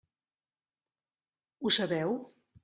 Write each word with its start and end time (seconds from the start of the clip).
Ho 1.67 1.73
sabeu? 1.77 2.17